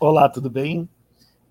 [0.00, 0.88] Olá, tudo bem?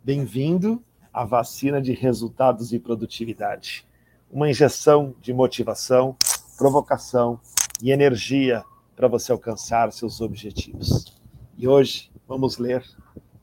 [0.02, 3.86] Bem-vindo à vacina de resultados e produtividade.
[4.32, 6.16] Uma injeção de motivação,
[6.58, 7.42] provocação
[7.84, 8.64] e energia
[8.96, 11.20] para você alcançar seus objetivos.
[11.58, 12.86] E hoje vamos ler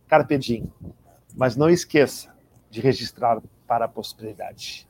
[0.06, 0.72] Carpe Diem,
[1.36, 2.34] mas não esqueça
[2.70, 4.88] de registrar para a prosperidade.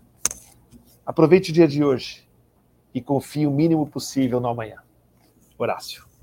[1.04, 2.24] Aproveite o dia de hoje
[2.94, 4.80] e confie o mínimo possível no amanhã.
[5.58, 6.13] Horácio.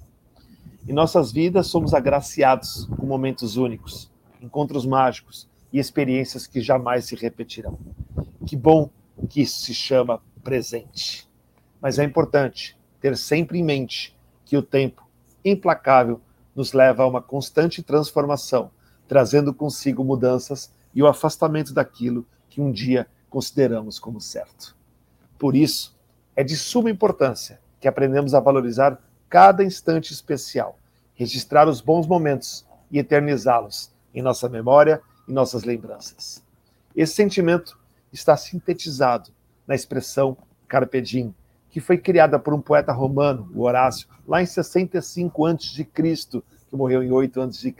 [0.88, 4.12] Em nossas vidas, somos agraciados com momentos únicos,
[4.42, 7.78] encontros mágicos e experiências que jamais se repetirão.
[8.46, 8.90] Que bom
[9.30, 11.30] que isso se chama presente.
[11.80, 15.08] Mas é importante ter sempre em mente que o tempo
[15.46, 16.20] implacável
[16.56, 18.72] nos leva a uma constante transformação,
[19.08, 24.76] trazendo consigo mudanças e o afastamento daquilo que um dia consideramos como certo.
[25.40, 25.98] Por isso,
[26.36, 30.78] é de suma importância que aprendemos a valorizar cada instante especial,
[31.22, 36.44] registrar os bons momentos e eternizá-los em nossa memória e nossas lembranças.
[36.96, 37.80] Esse sentimento
[38.12, 39.30] está sintetizado
[39.68, 40.36] na expressão
[40.68, 41.36] carpe diem,
[41.70, 47.04] que foi criada por um poeta romano, o Horácio, lá em 65 a.C., que morreu
[47.04, 47.76] em 8 a.C.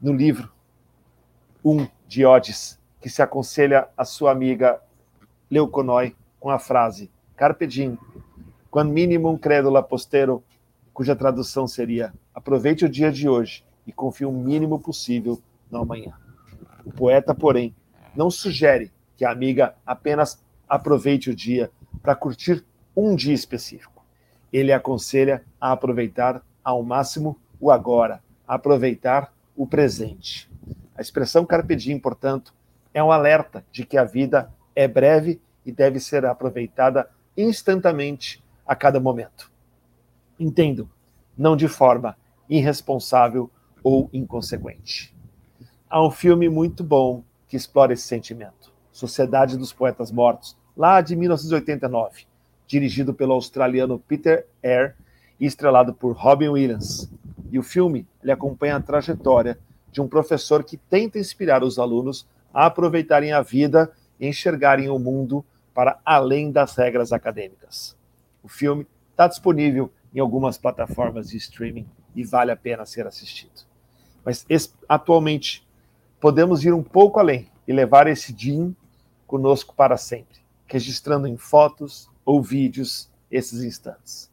[0.00, 0.48] No livro
[1.64, 4.80] 1 de Odes, que se aconselha a sua amiga
[5.50, 7.98] Leuconói com a frase Carpe diem,
[8.70, 10.44] quando minimum credula postero,
[10.98, 15.40] cuja tradução seria: aproveite o dia de hoje e confie o mínimo possível
[15.70, 16.18] no amanhã.
[16.84, 17.72] O poeta, porém,
[18.16, 21.70] não sugere que a amiga apenas aproveite o dia
[22.02, 22.64] para curtir
[22.96, 24.04] um dia específico.
[24.52, 30.50] Ele aconselha a aproveitar ao máximo o agora, aproveitar o presente.
[30.96, 32.52] A expressão carpe diem, portanto,
[32.92, 38.74] é um alerta de que a vida é breve e deve ser aproveitada instantaneamente a
[38.74, 39.57] cada momento.
[40.38, 40.88] Entendo,
[41.36, 42.16] não de forma
[42.48, 43.50] irresponsável
[43.82, 45.14] ou inconsequente.
[45.90, 51.16] Há um filme muito bom que explora esse sentimento, Sociedade dos Poetas Mortos, lá de
[51.16, 52.26] 1989,
[52.66, 54.92] dirigido pelo australiano Peter Eyre
[55.40, 57.10] e estrelado por Robin Williams.
[57.50, 59.58] E o filme ele acompanha a trajetória
[59.90, 63.90] de um professor que tenta inspirar os alunos a aproveitarem a vida
[64.20, 65.44] e enxergarem o mundo
[65.74, 67.96] para além das regras acadêmicas.
[68.42, 73.66] O filme está disponível em algumas plataformas de streaming e vale a pena ser assistido.
[74.24, 74.46] Mas
[74.88, 75.66] atualmente
[76.20, 78.74] podemos ir um pouco além e levar esse DIN
[79.26, 84.30] conosco para sempre, registrando em fotos ou vídeos esses instantes.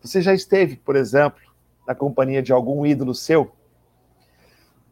[0.00, 1.40] Você já esteve, por exemplo,
[1.86, 3.52] na companhia de algum ídolo seu?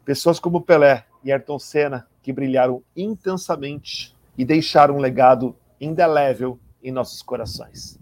[0.05, 6.91] Pessoas como Pelé e Ayrton Senna que brilharam intensamente e deixaram um legado indelével em
[6.91, 7.99] nossos corações.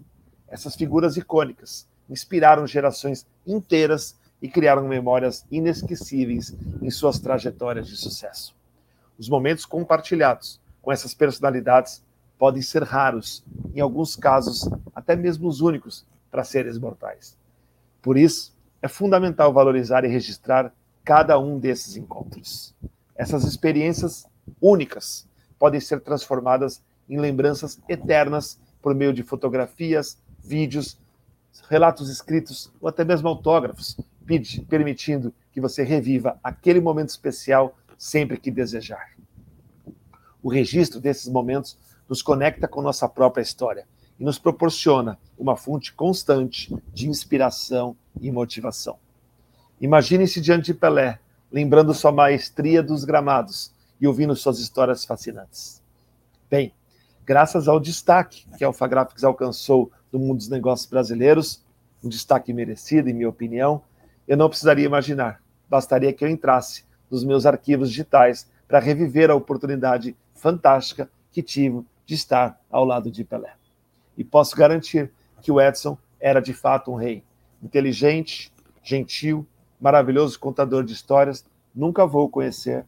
[0.48, 8.54] Essas figuras icônicas inspiraram gerações inteiras e criaram memórias inesquecíveis em suas trajetórias de sucesso.
[9.18, 12.02] Os momentos compartilhados com essas personalidades
[12.38, 13.44] podem ser raros,
[13.74, 17.36] em alguns casos, até mesmo os únicos para seres mortais.
[18.00, 20.72] Por isso, é fundamental valorizar e registrar
[21.04, 22.74] cada um desses encontros.
[23.14, 24.26] Essas experiências
[24.60, 25.28] únicas
[25.58, 30.98] podem ser transformadas em lembranças eternas por meio de fotografias, vídeos,
[31.68, 33.96] relatos escritos ou até mesmo autógrafos,
[34.68, 39.12] permitindo que você reviva aquele momento especial sempre que desejar.
[40.42, 41.76] O registro desses momentos
[42.08, 43.86] nos conecta com nossa própria história
[44.18, 48.98] e nos proporciona uma fonte constante de inspiração e motivação.
[49.80, 51.18] Imagine-se diante de Pelé,
[51.50, 55.82] lembrando sua maestria dos gramados e ouvindo suas histórias fascinantes.
[56.50, 56.74] Bem,
[57.24, 61.64] graças ao destaque que a Alpha Graphics alcançou no mundo dos negócios brasileiros,
[62.02, 63.82] um destaque merecido, em minha opinião,
[64.26, 65.42] eu não precisaria imaginar.
[65.68, 71.84] Bastaria que eu entrasse nos meus arquivos digitais para reviver a oportunidade fantástica que tive
[72.06, 73.54] de estar ao lado de Pelé.
[74.16, 75.10] E posso garantir
[75.40, 77.22] que o Edson era de fato um rei.
[77.62, 79.46] Inteligente, gentil,
[79.80, 81.44] maravilhoso contador de histórias.
[81.74, 82.84] Nunca vou conhecer,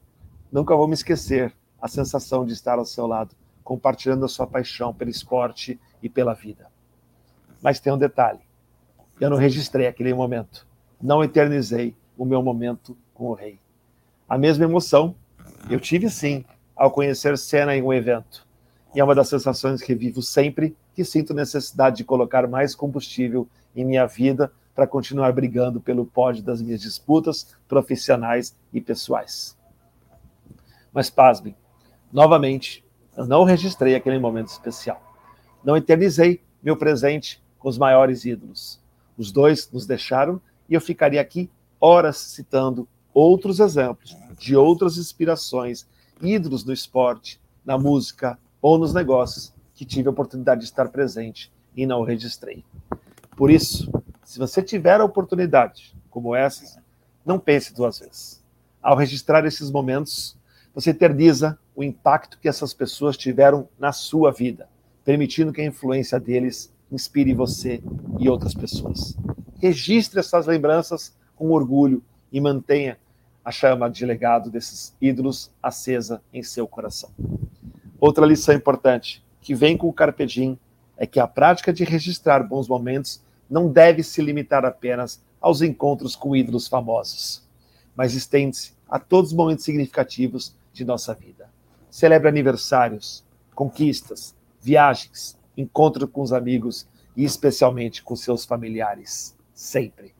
[0.50, 4.94] nunca vou me esquecer a sensação de estar ao seu lado, compartilhando a sua paixão
[4.94, 6.71] pelo esporte e pela vida.
[7.62, 8.40] Mas tem um detalhe:
[9.20, 10.66] eu não registrei aquele momento,
[11.00, 13.58] não eternizei o meu momento com o rei.
[14.28, 15.14] A mesma emoção
[15.70, 16.44] eu tive sim
[16.74, 18.46] ao conhecer Senna em um evento.
[18.94, 23.48] E é uma das sensações que vivo sempre que sinto necessidade de colocar mais combustível
[23.74, 29.56] em minha vida para continuar brigando pelo pódio das minhas disputas profissionais e pessoais.
[30.92, 31.54] Mas pasmem,
[32.12, 32.84] novamente,
[33.16, 35.00] eu não registrei aquele momento especial.
[35.64, 38.80] Não eternizei meu presente com os maiores ídolos.
[39.16, 41.48] Os dois nos deixaram e eu ficaria aqui
[41.80, 45.86] horas citando outros exemplos de outras inspirações,
[46.20, 51.52] ídolos no esporte, na música ou nos negócios que tive a oportunidade de estar presente
[51.76, 52.64] e não registrei.
[53.36, 53.90] Por isso,
[54.24, 56.76] se você tiver a oportunidade como essas,
[57.24, 58.42] não pense duas vezes.
[58.82, 60.36] Ao registrar esses momentos,
[60.74, 64.68] você eterniza o impacto que essas pessoas tiveram na sua vida,
[65.04, 67.82] permitindo que a influência deles inspire você
[68.18, 69.16] e outras pessoas.
[69.58, 72.98] Registre essas lembranças com orgulho e mantenha
[73.44, 77.10] a chama de legado desses ídolos acesa em seu coração.
[77.98, 80.58] Outra lição importante que vem com o Carpe Diem
[80.96, 86.14] é que a prática de registrar bons momentos não deve se limitar apenas aos encontros
[86.14, 87.42] com ídolos famosos,
[87.96, 91.50] mas estende-se a todos os momentos significativos de nossa vida.
[91.90, 93.24] Celebre aniversários,
[93.54, 100.14] conquistas, viagens, encontro com os amigos e especialmente com seus familiares, sempre.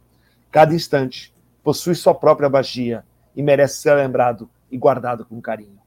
[0.50, 1.32] Cada instante
[1.62, 5.78] possui sua própria magia e merece ser lembrado e guardado com carinho.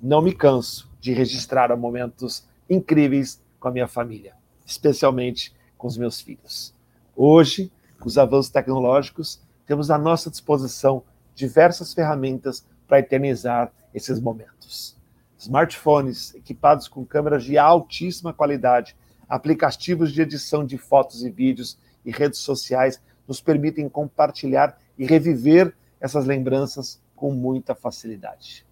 [0.00, 4.34] Não me canso de registrar momentos incríveis com a minha família,
[4.64, 6.74] especialmente com os meus filhos.
[7.14, 11.02] Hoje, com os avanços tecnológicos, temos à nossa disposição
[11.34, 14.95] diversas ferramentas para eternizar esses momentos.
[15.38, 18.96] Smartphones equipados com câmeras de altíssima qualidade,
[19.28, 25.74] aplicativos de edição de fotos e vídeos e redes sociais nos permitem compartilhar e reviver
[26.00, 28.64] essas lembranças com muita facilidade.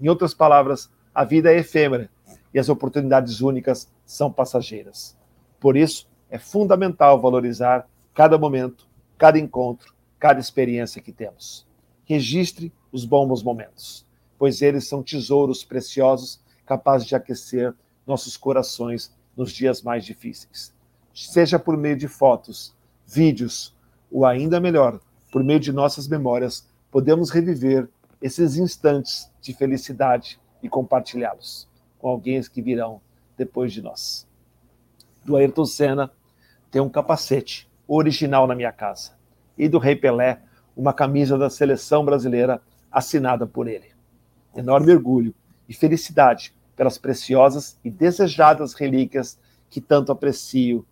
[0.00, 2.10] Em outras palavras, a vida é efêmera
[2.52, 5.16] e as oportunidades únicas são passageiras.
[5.58, 8.86] Por isso, é fundamental valorizar cada momento,
[9.16, 11.66] cada encontro, cada experiência que temos.
[12.04, 14.06] Registre os bons momentos,
[14.42, 17.72] pois eles são tesouros preciosos capazes de aquecer
[18.04, 20.74] nossos corações nos dias mais difíceis.
[21.14, 22.74] Seja por meio de fotos,
[23.06, 23.72] vídeos,
[24.10, 24.98] ou ainda melhor,
[25.30, 27.88] por meio de nossas memórias, podemos reviver
[28.20, 31.68] esses instantes de felicidade e compartilhá-los
[32.00, 33.00] com alguém que virão
[33.38, 34.26] depois de nós.
[35.24, 36.10] Do Ayrton Senna
[36.68, 39.12] tem um capacete original na minha casa.
[39.56, 40.42] E do Rei Pelé,
[40.76, 42.60] uma camisa da seleção brasileira
[42.90, 43.92] assinada por ele.
[44.54, 45.34] Enorme orgulho
[45.68, 49.38] e felicidade pelas preciosas e desejadas relíquias
[49.70, 50.86] que tanto aprecio,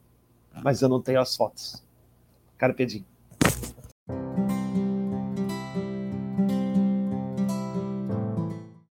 [0.63, 1.83] mas eu não tenho as fotos.
[2.57, 3.10] Carpe diem.